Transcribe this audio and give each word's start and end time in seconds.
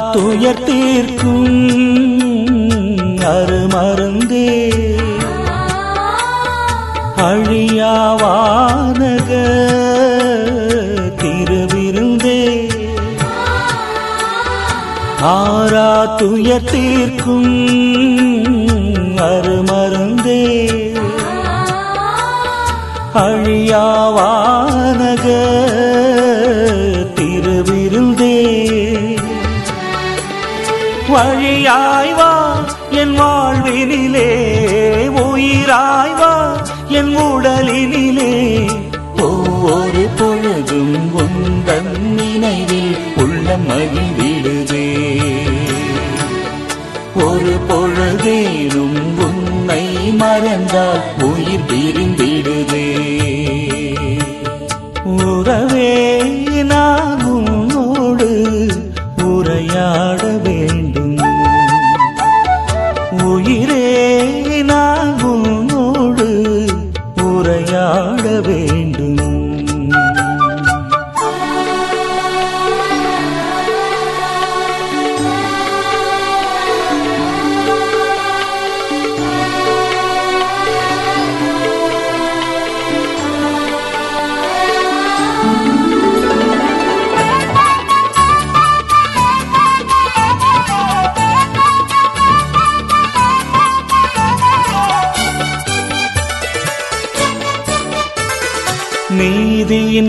துயர் 0.00 0.62
தீர்க்கும் 0.62 1.74
அருமருந்தே. 3.20 4.72
அழியாவானக 7.16 8.00
திருவிருந்தே. 11.16 12.70
ஆரா 15.20 16.04
துயர் 16.04 16.70
தீர்க்கும் 16.70 17.68
அருமருந்தே. 19.16 20.74
அழியாவானக 23.14 24.24
வழியாய்வா 31.66 32.32
என் 32.90 33.14
வாழ்வினிலே 33.20 34.28
உயிராய்வா 35.22 36.34
என் 36.98 37.10
உடலினிலே. 37.22 38.34
ஒவ்வொரு 39.20 40.04
பொழுதும் 40.18 40.94
உந்தன் 41.22 41.90
நினைவில் 42.18 42.94
உள்ள 43.16 43.56
மகிழ்விடுதே 43.68 44.86
ஒரு 47.26 47.56
பொழுதேனும் 47.68 49.00
உன்னை 49.26 49.84
மறந்தால் 50.22 51.04
உயிர் 51.30 51.68
பிரிந்திடுதே. 51.68 52.86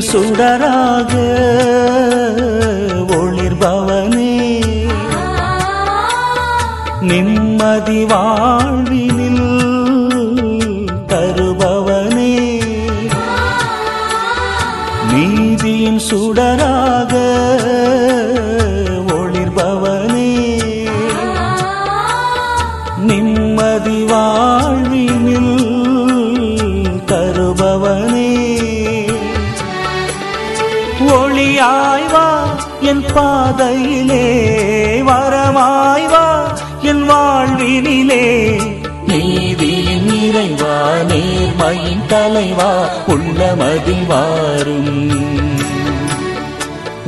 सुंदरा 0.10 0.77
தலைவா 42.08 42.72
உள்ளமதில் 43.08 44.06
வாரும் 44.06 44.96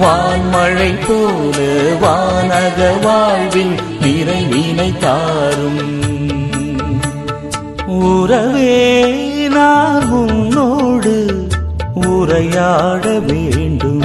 வான்மழை 0.02 0.92
போல 1.08 1.58
வானக 2.02 2.92
வாழ்வில் 3.04 3.76
நிறைவினை 4.02 4.98
தாரும் 4.98 5.82
உறவே 7.86 8.80
நான் 9.48 10.10
உன்னோடு 10.10 11.16
உரையாட 11.94 13.06
வேண்டும். 13.20 14.04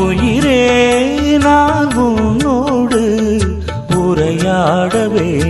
உயிரே 0.00 0.62
நான் 1.38 1.94
உன்னோடு 1.94 3.02
உரையாட 3.96 5.08
வேண்டும். 5.08 5.49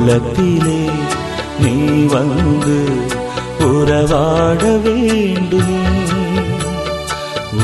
உள்ளத்திலே 0.00 0.90
நீ 1.58 2.04
வந்து 2.04 2.76
உறவாட 3.58 4.62
வேண்டும். 4.76 5.76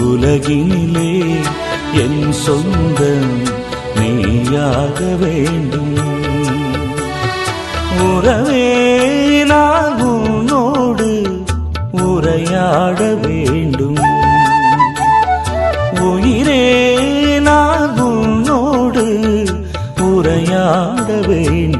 உலகினிலே 0.00 1.36
என் 1.92 2.32
சொந்தம் 2.32 3.40
நீயாக 3.98 5.00
வேண்டும். 5.00 5.96
உறவே 8.00 8.68
நான் 9.44 10.00
உன்னோடு 10.00 11.44
உரையாட 11.90 13.14
வேண்டும். 13.14 13.98
உயிரே 16.00 16.66
நான் 17.38 18.00
உன்னோடு 18.00 19.06
உரையாட 20.00 21.12
வேண்டும். 21.26 21.75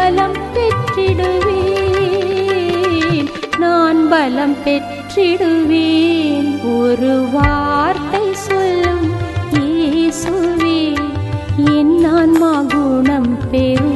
பலம் 0.00 0.38
பெற்றிடுவேன். 0.54 1.58
நான் 3.58 4.08
பலம் 4.08 4.56
பெற்றிடுவேன். 4.64 6.48
ஒரு 6.78 7.12
வார்த்தை 7.32 8.26
சொல்லும் 8.32 9.06
இயேசுவே 9.52 10.82
என் 11.76 12.04
ஆன்மா 12.04 12.52
குணம் 12.62 13.38
பெறும். 13.50 13.89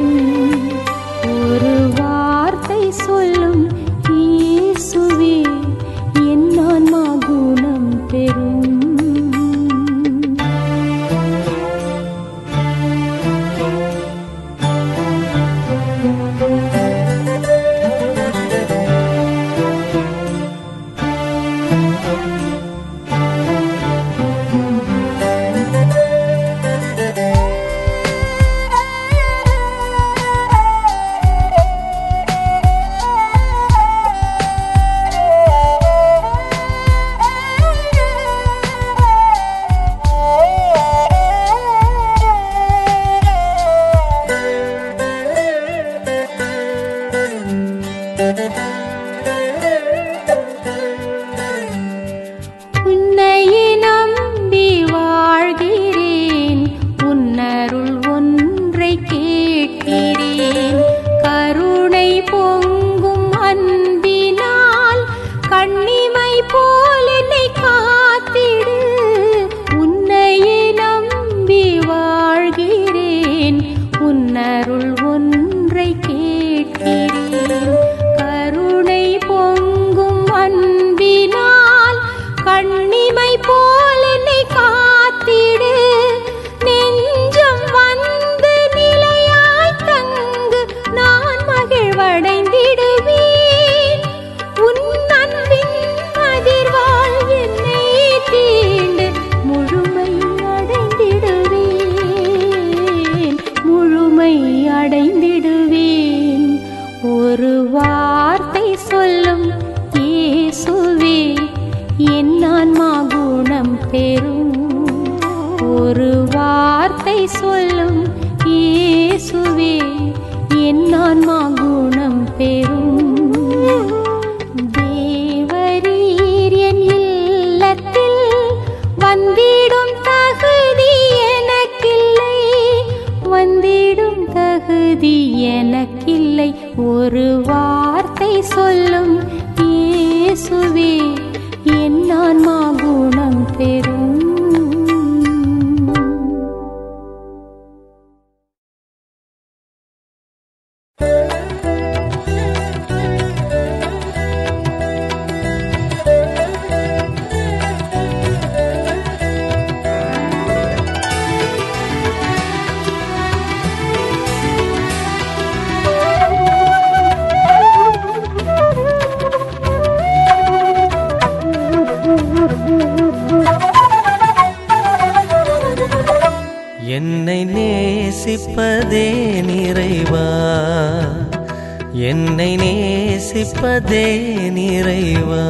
நேசிப்பதே 183.35 184.07
நிறைவா? 184.49 185.43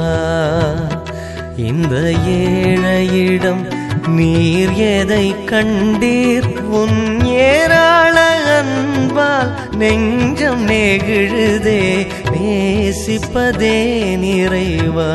இந்த 1.56 1.96
ஏழையிடம் 2.28 3.66
நீர் 4.08 4.74
எதை 4.74 5.36
கண்டீர்? 5.46 6.58
உன் 6.58 7.26
ஏராள 7.26 8.22
அன்பால் 8.58 9.52
நெஞ்சம் 9.78 10.68
நெகிழுதே 10.68 12.08
நேசிப்பதே 12.34 13.78
நிறைவா? 14.16 15.14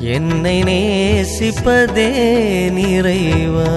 என்னை 0.00 0.62
நேசிப்பதே 0.62 2.10
நிறைவா? 2.70 3.72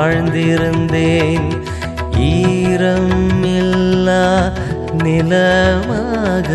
வாழ்ந்திருந்தேன். 0.08 1.48
ஈரம் 2.18 3.44
இல்லா 3.44 4.52
நிலமாக 5.04 6.50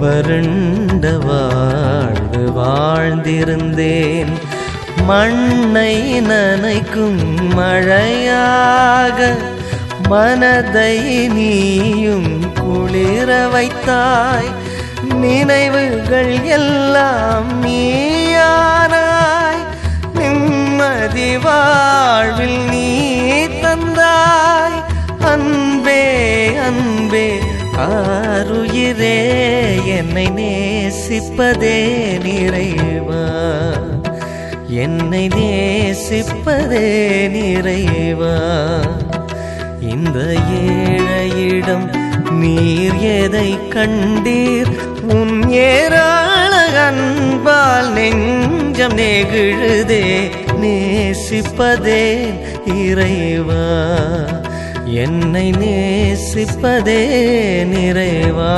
வறண்ட 0.00 1.10
வாழ்வு 1.26 2.42
வாழ்ந்திருந்தேன். 2.60 4.32
மண்ணை 5.06 6.20
நனைக்கும் 6.20 7.22
மழையாக 7.54 9.36
மனதை 10.08 10.96
நீயும் 11.28 12.54
குளிர 12.54 13.48
வைத்தாய். 13.48 14.50
நினைவுகள் 15.14 16.42
எல்லாம் 16.42 17.60
நீ 17.60 17.78
ஆருயிரே 28.90 29.18
என்னை 29.98 30.24
நேசிப்பதே 30.28 31.76
நிறைவா? 32.24 33.20
என்னை 34.68 35.28
நேசிப்பதே 35.28 36.88
நிறைவா? 37.28 38.34
இந்த 39.80 40.18
ஏழையிடம் 40.62 41.86
நீர் 42.32 42.98
எதை 43.02 43.58
கண்டீர்? 43.68 44.72
உன் 45.14 45.48
ஏராள 45.48 46.52
அன்பால் 46.86 47.92
நெஞ்சம் 47.92 48.96
நெகிழுதே 48.96 50.04
நேசிப்பதே 50.60 52.04
இறைவா 52.66 53.64
என்னை 54.92 55.50
நேசிப்பதே 55.50 57.02
நிறைவா? 57.64 58.54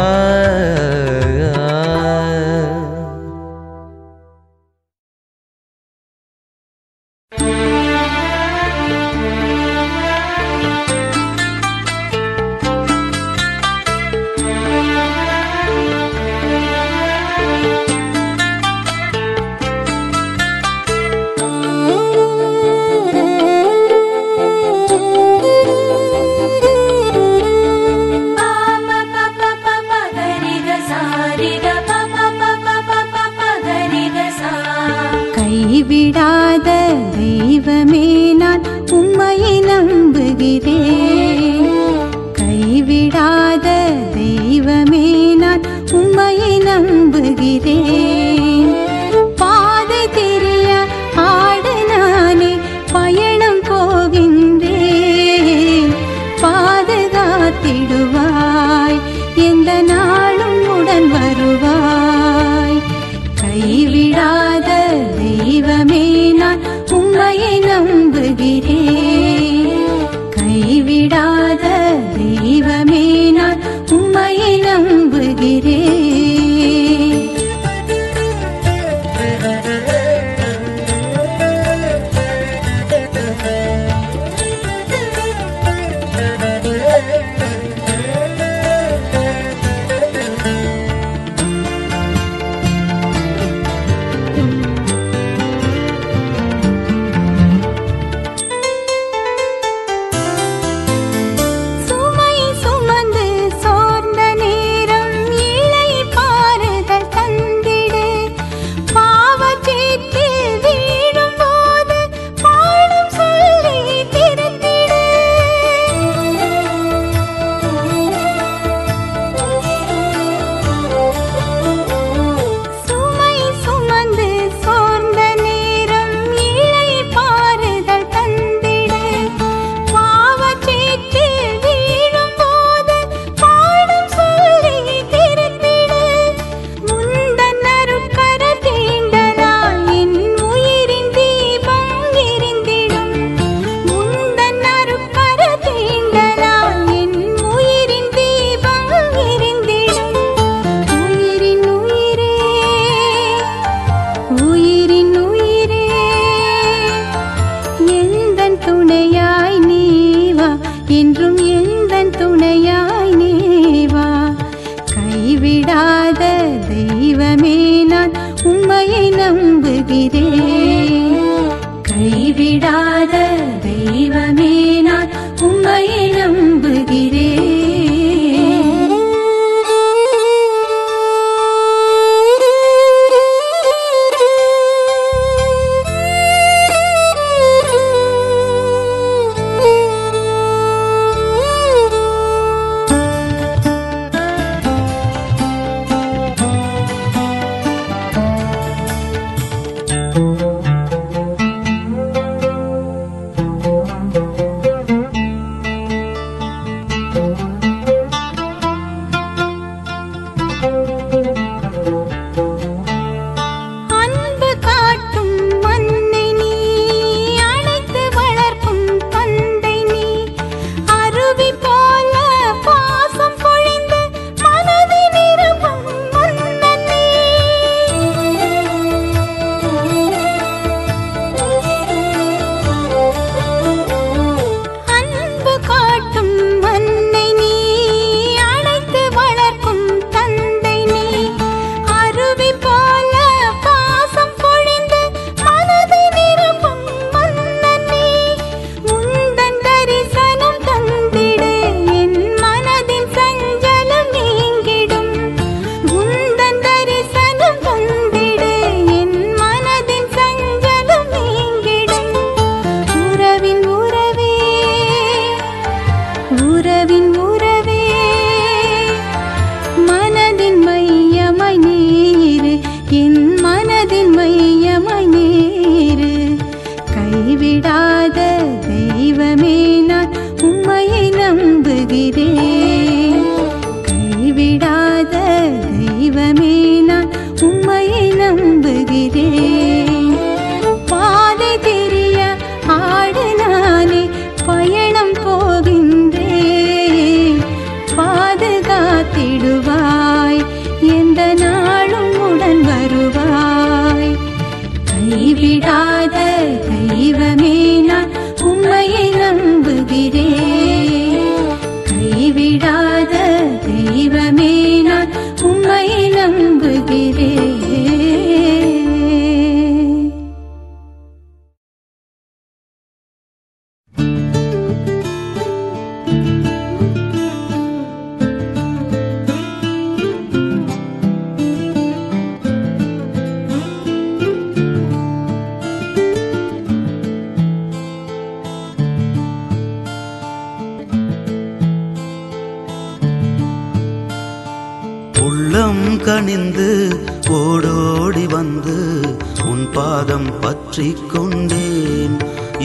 பற்றி 350.72 350.92
கொண்டேன் 351.08 352.14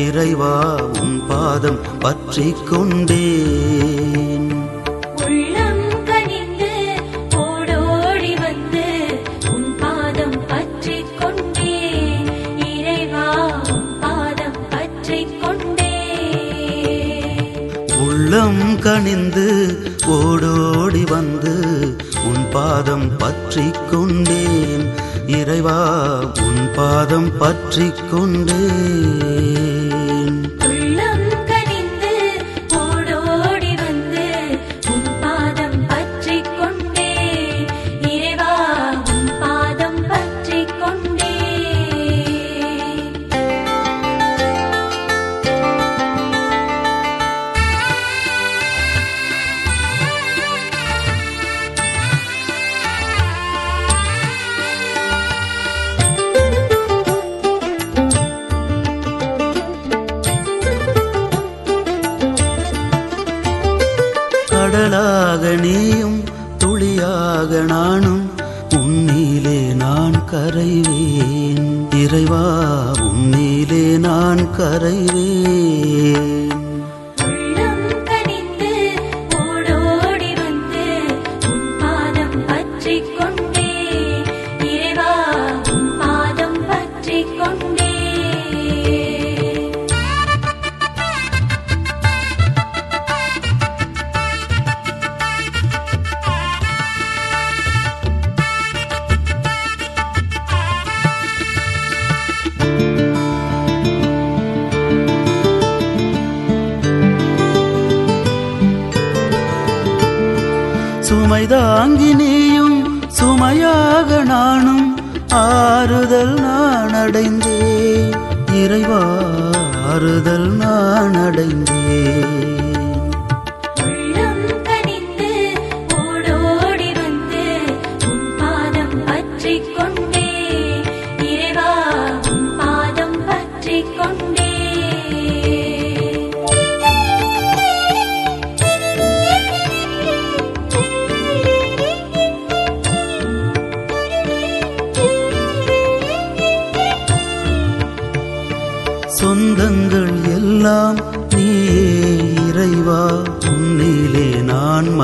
இறைவா 0.01 0.51
உன் 0.99 1.17
பாதம் 1.29 1.79
பற்றி 1.99 2.45
con 28.09 28.46
கடலாக 64.77 65.55
நீயும் 65.55 66.23
துளியாக 66.57 67.61
நானும் 67.61 68.31
உன்னிலே 68.69 69.73
நான் 69.73 70.23
கரைவேன். 70.31 71.95
இறைவா 72.03 72.45
உன்னிலே 72.99 73.97
நான் 73.97 74.43
கரைவேன். 74.59 75.56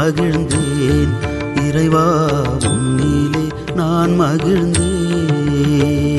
மகிழ்ந்தேன். 0.04 1.14
இறைவா 1.68 2.06
உன்னிலே 2.60 3.44
நான் 3.76 4.22
மகிழ்ந்தேன். 4.22 6.13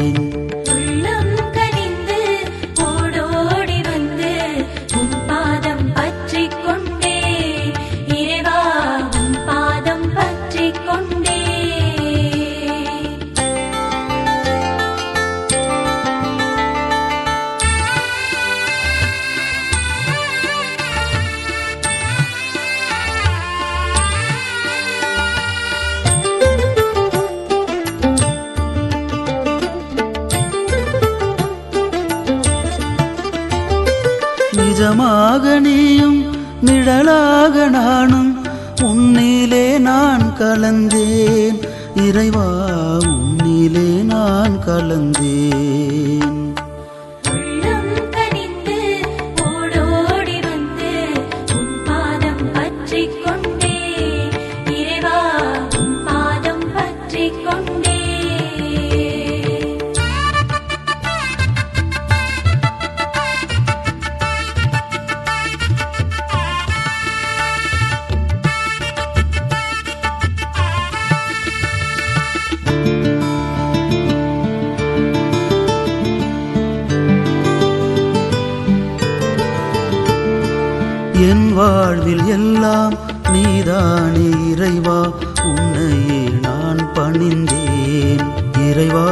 வாழ்வில் 82.14 82.32
எல்லாம் 82.32 82.94
நீதானே 83.32 84.26
இறைவா. 84.50 84.98
உன்னையே 85.44 86.18
நான் 86.42 86.82
பணிந்தேன். 86.92 88.22
இறைவா 88.66 89.06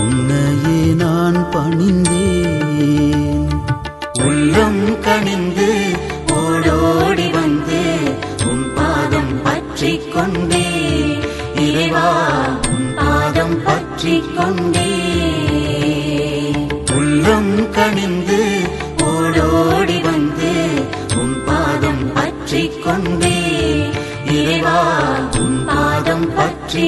உன்னையே 0.00 0.76
நான் 0.94 1.38
பணிந்தேன். 1.50 3.48
உள்ளம் 4.26 4.82
கணிந்து 5.06 5.68
ஓடோடி 6.38 7.28
வந்து 7.30 7.82
உன் 8.50 8.64
பாதம் 8.74 9.34
பற்றி 9.42 9.92
கொண்டே. 10.14 10.66
இறைவா 11.66 12.08
உன் 12.74 12.88
பாதம் 12.96 13.58
பற்றி 13.64 14.22
கொண்டே. 14.36 14.95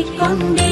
Gondik 0.06 0.67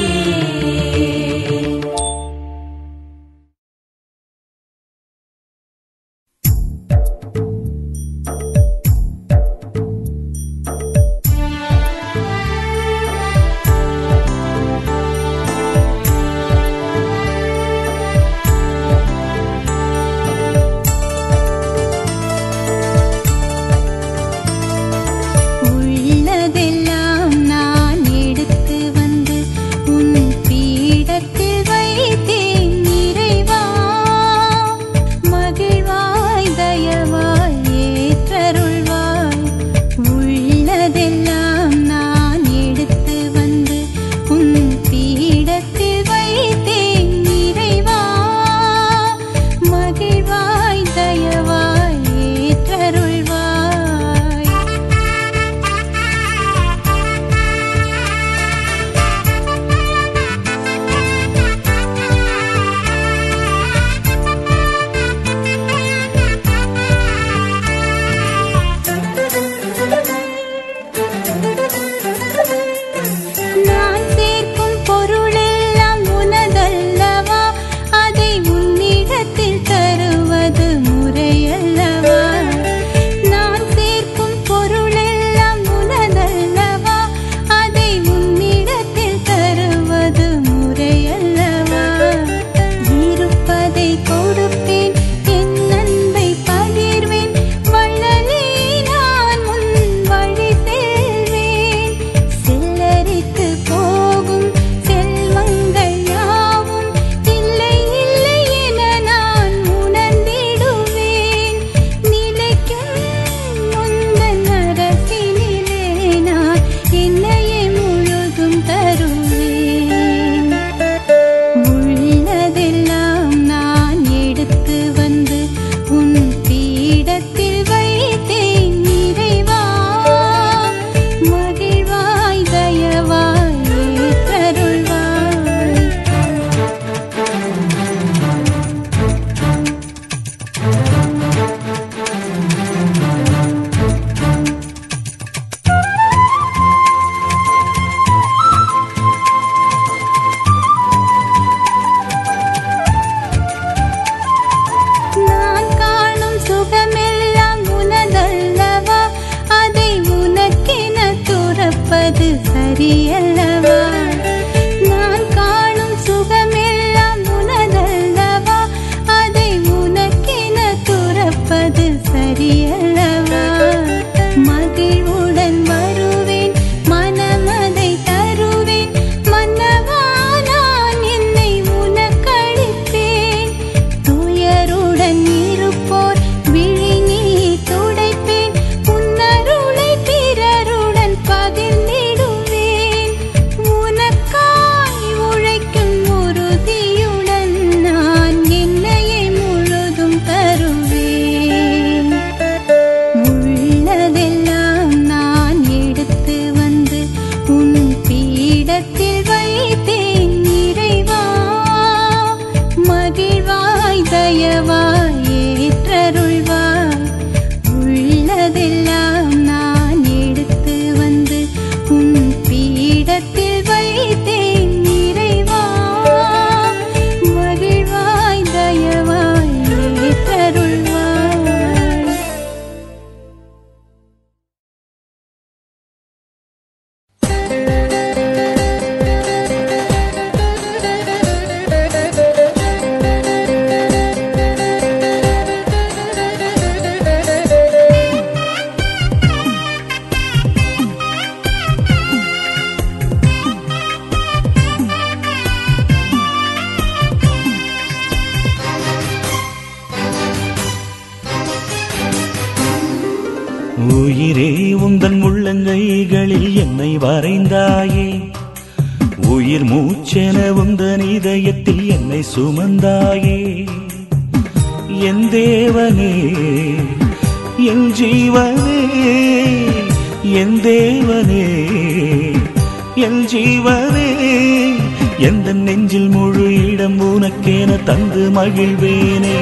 என் 283.43 284.75
எந்த 285.19 285.53
நெஞ்சில் 285.53 286.07
முழு 286.07 286.71
இடம் 286.71 286.99
உனக்கேன 286.99 287.83
தந்து 287.83 288.29
மகிழ்வேனே. 288.29 289.37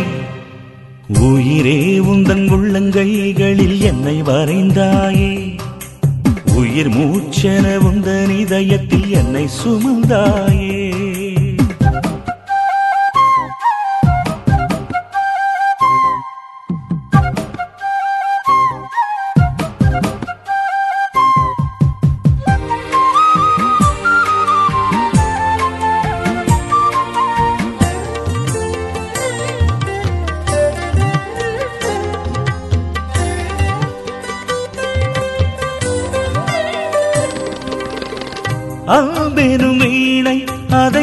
உயிரே 1.19 1.99
உந்தன் 1.99 2.47
உள்ளங்கைகளில் 2.49 3.77
என்னை 3.77 4.21
வரைந்தாயே. 4.21 5.59
உயிர் 6.55 6.89
மூச்சென 6.89 7.77
உந்தன் 7.77 8.39
இதயத்தில் 8.39 9.09
என்னை 9.09 9.47
சுமந்தாய். 9.63 10.54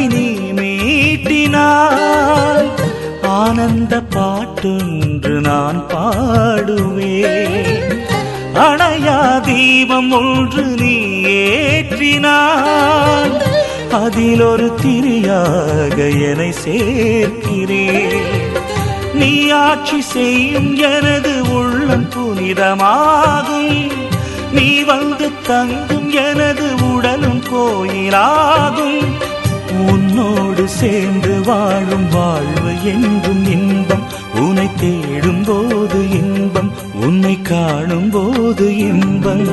அதை 0.03 0.13
நீ 0.13 0.51
மீட்டினாய் 0.57 2.69
ஆனந்த 3.21 4.01
பாட்டொன்று 4.15 5.41
நான் 5.41 5.87
பாடுவேன். 5.91 7.69
அணையா 8.63 9.39
தீபம் 9.39 10.11
ஒன்று 10.11 10.65
நீ 10.81 10.95
ஏற்றினாய் 11.35 13.31
அதில் 14.01 14.41
ஒரு 14.41 14.75
திரியாக 14.83 15.97
என்னை 16.29 16.53
சேர்க்கிறேன். 16.63 18.29
நீ 19.13 19.49
ஆட்சி 19.49 20.01
செய்யும் 20.01 20.75
எனது 20.93 21.33
உள்ளம் 21.53 22.09
புனிதமாகும். 22.15 23.91
நீ 24.51 24.83
வந்து 24.83 25.29
தங்கும் 25.47 26.09
எனது 26.29 26.67
உடலும் 26.93 27.43
கோயிலாகும். 27.51 29.31
உன்னோடு 29.77 30.67
சேர்ந்து 30.67 31.41
வாழும் 31.41 32.09
வாழ்வு 32.09 32.83
எங்கும் 32.83 33.51
இன்பம். 33.51 34.03
உன்னை 34.35 34.69
தேடும் 34.79 35.43
போது 35.43 36.09
இன்பம் 36.09 36.71
உன்னை 36.93 37.41
காணும் 37.41 38.09
போது 38.09 38.77
இன்பம். 38.77 39.47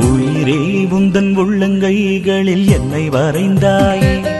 உயிரே 0.00 0.88
உந்தன் 0.90 1.36
உள்ளங்கைகளில் 1.36 2.66
என்னை 2.66 3.08
வரைந்தாயே. 3.08 4.30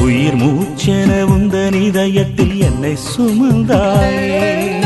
உயிர் 0.00 0.36
மூச்சென 0.36 1.24
உந்தன் 1.24 1.82
இதயத்தில் 1.82 2.60
என்னை 2.60 2.96
சுமந்தாயே. 3.16 4.81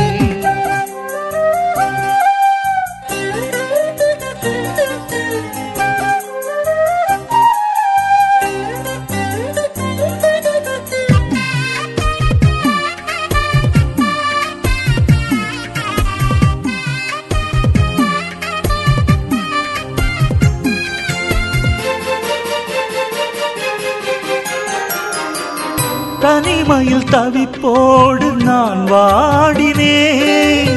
தவிப்போடு 27.67 28.29
நான் 28.49 28.83
வாடினேன். 28.91 30.75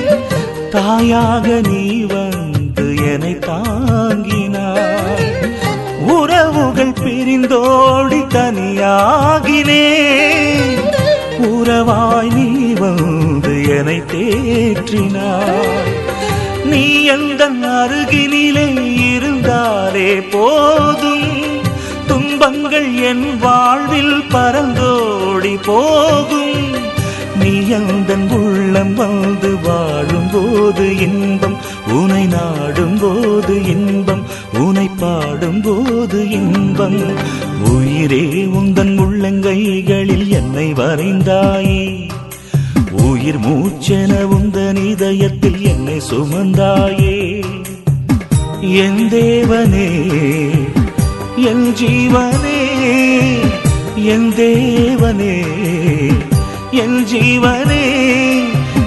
தாயாக 0.71 1.47
நீ 1.69 1.83
வந்து 2.11 2.85
என்னை 3.11 3.33
தாங்கினார் 3.47 5.23
உறவுகள் 6.15 6.95
பிரிந்தோடி 7.01 8.21
தனியாகினேன். 8.35 9.13
உறவாய் 11.51 12.31
நீ 12.37 12.47
வந்து 12.81 13.53
என்னை 13.77 13.99
தேற்றினார் 14.13 15.89
நீ 16.71 16.83
எந்த 17.15 17.51
அருகினிலே 17.75 18.69
இருந்தாலே 19.11 20.09
போதும். 20.33 21.27
துன்பங்கள் 22.07 22.89
என் 23.11 23.27
வாழ்வில் 23.37 24.17
பறந்தோடி 24.33 25.55
போகும். 25.69 26.68
எந்தன் 27.57 28.29
உள்ளம் 28.29 28.93
வந்து 28.93 29.59
வாழும் 29.63 30.29
போது 30.31 30.99
இன்பம். 30.99 31.55
உனை 31.87 32.25
நாடும் 32.25 32.97
போது 32.97 33.65
இன்பம். 33.65 34.23
உனை 34.53 34.89
பாடும் 34.97 35.61
போது 35.61 36.29
இன்பம். 36.29 37.01
உயிரே 37.65 38.47
உந்தன் 38.53 38.99
உள்ளங்கைகளில் 38.99 40.27
என்னை 40.27 40.73
வரைந்தாயே. 40.73 42.09
உயிர் 42.91 43.39
மூச்சென 43.39 44.13
உந்தன் 44.31 44.85
இதயத்தில் 44.85 45.61
என்னை 45.61 46.01
சுமந்தாயே. 46.11 47.43
என் 48.61 49.09
தேவனே 49.09 49.89
என் 51.35 51.73
ஜீவனே 51.81 52.61
என் 53.95 54.33
தேவனே 54.37 55.43
என் 56.71 57.05
ஜீவனே 57.13 57.83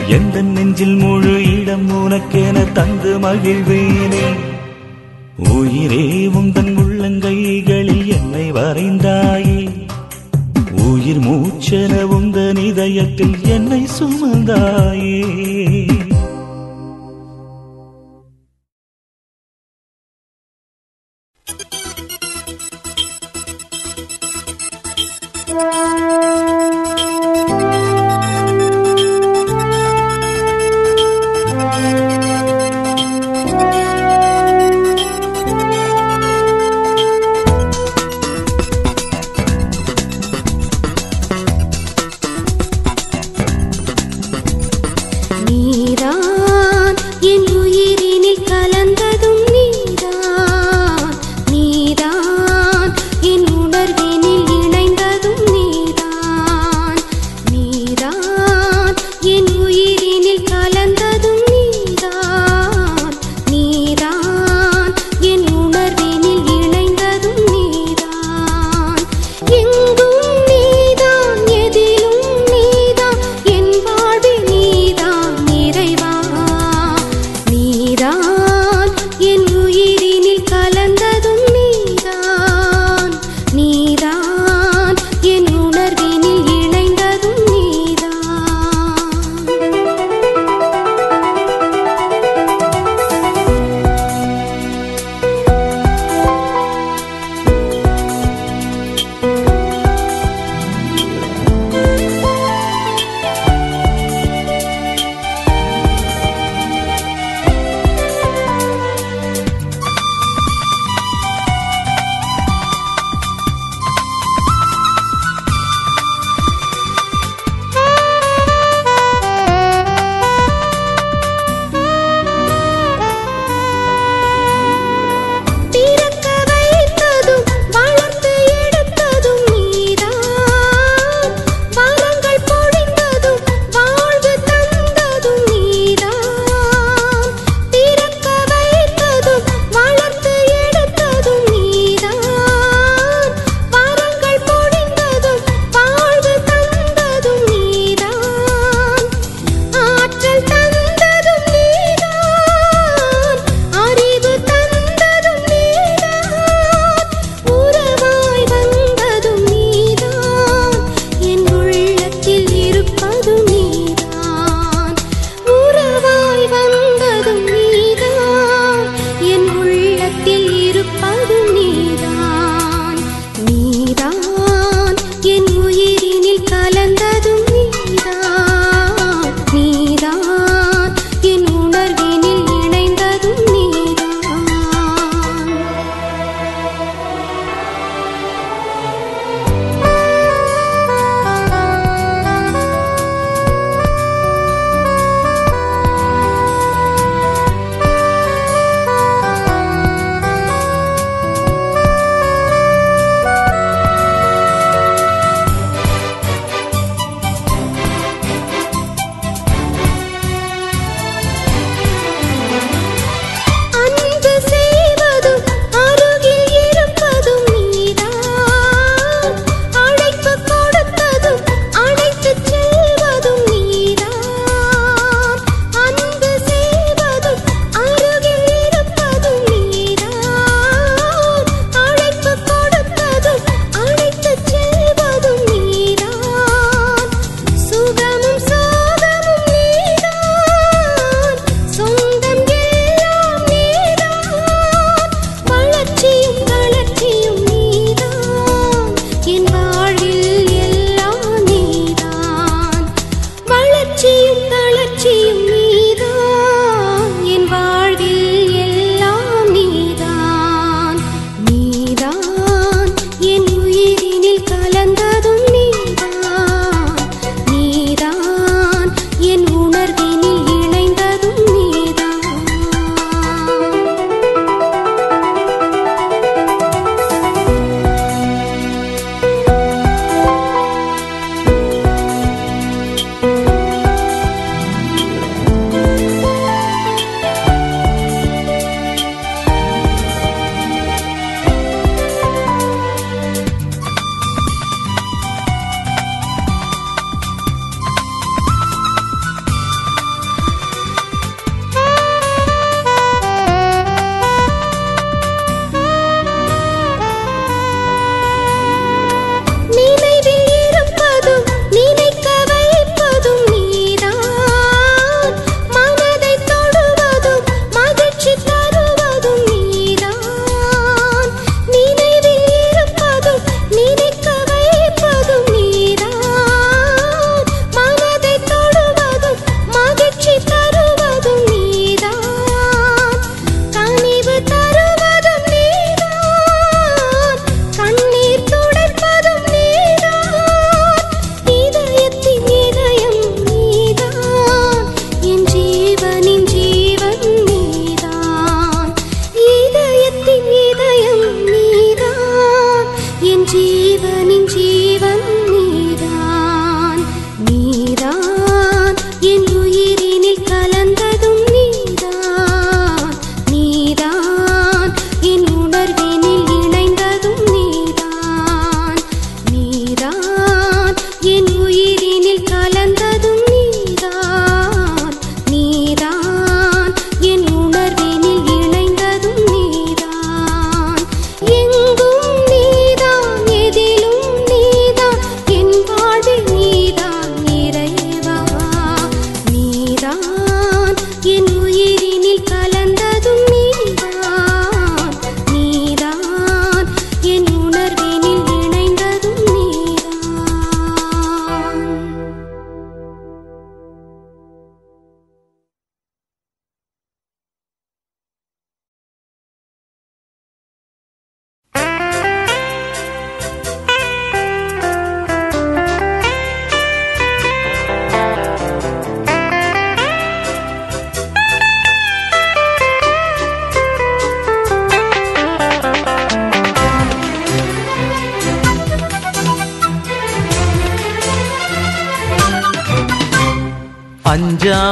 எந்த 0.09 0.43
நெஞ்சில் 0.43 0.95
முழு 0.95 1.61
இடம் 1.61 1.89
உனக்கென 1.89 2.73
தந்து 2.73 3.19
மகிழ்வேனே. 3.19 4.27
உயிரே 5.37 6.27
உந்தன் 6.27 6.77
உள்ளங்கைகளில் 6.77 8.07
என்னை 8.07 8.53
வரைந்தாயே. 8.53 9.87
உயிர் 10.73 11.21
மூச்சென 11.21 12.05
உந்தன் 12.05 12.57
இதயத்தில் 12.57 13.37
என்னை 13.43 13.87
சுமந்தாயே. 13.99 15.21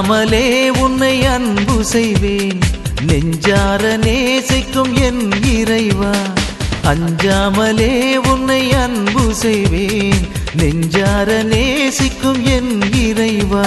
அஞ்சாமலே 0.00 0.68
உன்னை 0.78 1.26
அன்பு 1.26 1.84
செய்வேன். 1.84 2.58
நெஞ்சார 3.06 3.96
நேசிக்கும் 3.96 4.96
என் 4.96 5.30
இறைவா. 5.44 6.12
அஞ்சாமலே 6.84 8.16
உன்னை 8.16 8.72
அன்பு 8.72 9.34
செய்வேன். 9.34 10.28
நெஞ்சார 10.56 11.42
நேசிக்கும் 11.42 12.44
என் 12.44 12.80
இறைவா. 12.92 13.66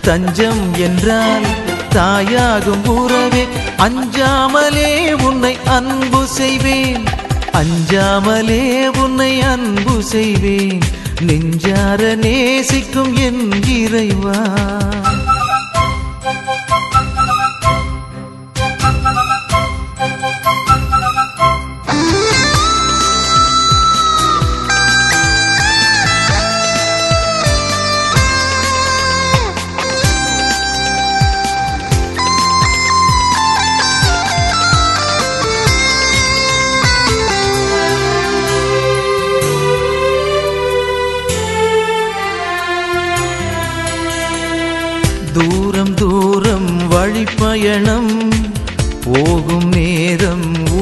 தஞ்சம் 0.00 0.74
என்றால் 0.78 1.46
தாயாகும் 1.94 2.86
உறவே 2.86 3.46
அஞ்சாமலே 3.78 5.22
உன்னை 5.22 5.56
அன்பு 5.64 6.26
செய்வேன். 6.26 7.04
அஞ்சாமலே 7.52 8.98
உன்னை 8.98 9.40
அன்பு 9.40 10.02
செய்வேன். 10.02 10.80
நெஞ்சார 11.20 12.14
நேசிக்கும் 12.14 13.16
என் 13.16 13.50
இறைவா. 13.68 14.58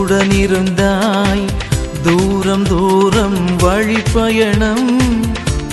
என்னுடன் 0.09 0.31
இருந்தாய். 0.31 1.45
தூரம் 2.03 2.63
தூரம் 2.63 3.59
வழிப்பயணம். 3.59 4.97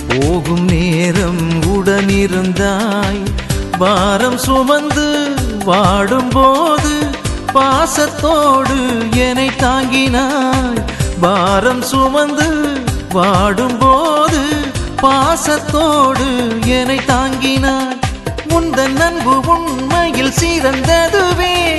போகும் 0.08 0.64
நேரம் 0.64 1.62
உடனிருந்தாய் 1.62 3.24
பாரம் 3.78 4.38
சுமந்து 4.38 5.34
வாடும்போது 5.66 7.10
பாசத்தோடு 7.52 9.04
என்னை 9.14 9.48
தாங்கினாய். 9.48 10.84
பாரம் 11.20 11.82
சுமந்து 11.82 12.80
வாடும்போது 13.14 14.70
பாசத்தோடு 14.96 16.58
என்னை 16.66 16.98
தாங்கினாய். 16.98 17.98
உந்தன் 18.48 18.92
நன்பு 18.92 19.40
உண்மையில் 19.40 20.32
சிறந்ததுவே. 20.40 21.74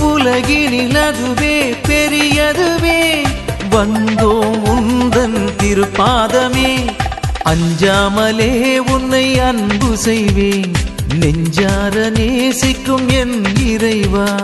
உலகினில் 0.00 0.96
அதுவே 0.96 1.77
ஏறியதுவே 1.98 3.26
வந்தோம் 3.70 4.64
உந்தன் 4.64 5.48
திருப்பாதமே. 5.62 6.96
அஞ்சாமலே 7.44 8.78
உன்னை 8.90 9.38
அன்பு 9.38 9.96
செய்வேன். 9.96 10.72
நெஞ்சார 11.14 12.10
நேசிக்கும் 12.10 13.08
என் 13.08 13.42
இறைவா. 13.66 14.36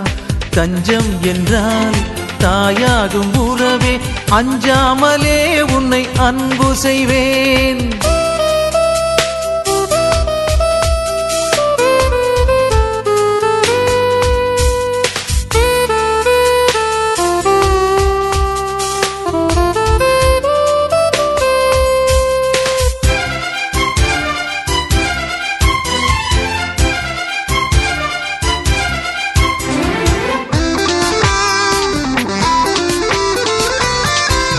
தஞ்சம் 0.50 1.22
என்றால் 1.22 1.94
தாயாகும் 2.38 3.36
உறவே. 3.36 3.98
அஞ்சாமலே 4.30 5.60
உன்னை 5.60 6.06
அன்பு 6.16 6.74
செய்வேன். 6.74 7.90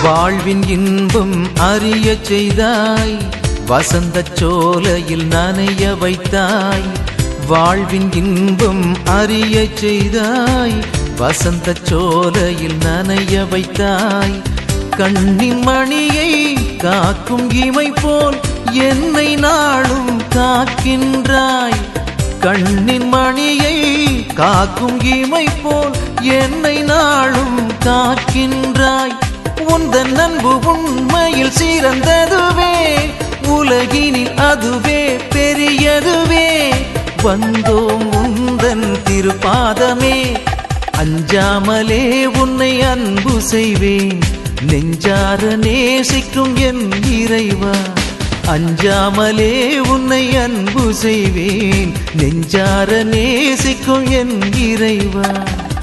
வாழ்வின் 0.06 0.68
இன்பம் 0.68 1.56
அறிய 1.56 2.16
செய்தாய். 2.22 3.18
வசந்த 3.68 4.24
சோலையில் 4.34 5.28
நனைய 5.30 5.98
வைத்தாய். 5.98 6.84
வாழ்வின் 7.48 8.14
இன்பம் 8.14 8.98
அறிய 9.06 9.66
செய்தாய். 9.74 10.74
வசந்த 11.18 11.74
சோலையில் 11.84 12.78
நனைய 12.86 13.50
வைத்தாய். 13.50 14.42
கண்ணின் 14.98 15.60
மணியை 15.60 16.54
காக்கும் 16.78 17.52
இமை 17.52 17.94
போல் 18.02 18.40
என்னை 18.72 19.36
நாளும் 19.36 20.22
காக்கின்றாய். 20.36 21.82
கண்ணின் 22.40 23.08
மணியை 23.08 24.26
காக்கும் 24.26 25.02
இமை 25.02 25.50
போல் 25.64 25.92
என்னை 26.22 26.78
நாளும் 26.78 27.72
காக்கின்றாய். 27.86 29.24
உந்தன் 29.64 30.16
அன்பு 30.16 30.60
உண்மையில் 30.60 31.52
சிறந்ததுவே 31.60 32.94
உலகினில் 33.48 34.36
அதுவே 34.36 35.16
பெரியதுவே. 35.16 36.74
வந்தோம் 37.24 38.08
உந்தன் 38.12 38.86
திருப்பாதமே 39.10 40.34
அஞ்சாமலே 40.98 42.26
உன்னை 42.26 42.82
அன்பு 42.82 43.42
செய்வேன். 43.42 44.20
நெஞ்சார 44.62 45.56
நேசிக்கும் 45.56 46.56
என் 46.56 46.90
இறைவா 47.22 47.76
அஞ்சாமலே 48.48 49.80
உன்னை 49.80 50.36
அன்பு 50.36 50.94
செய்வேன். 50.94 51.94
நெஞ்சார 52.14 53.04
நேசிக்கும் 53.04 54.10
என் 54.10 54.54
இறைவா 54.54 55.30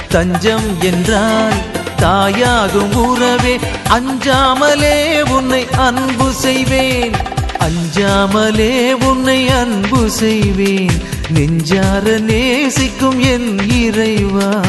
தஞ்சம் 0.09 0.81
என்றால் 0.81 1.72
தாயாகும் 2.03 2.94
உறவே 2.94 3.59
அஞ்சாமலே 3.88 5.30
உன்னை 5.30 5.66
அன்பு 5.76 6.32
செய்வேன். 6.32 7.12
அஞ்சாமலே 7.59 8.92
உன்னை 9.05 9.48
அன்பு 9.48 10.11
செய்வேன். 10.11 11.03
நெஞ்சார 11.28 12.18
நேசிக்கும் 12.18 13.20
என் 13.20 13.59
இறைவா. 13.68 14.61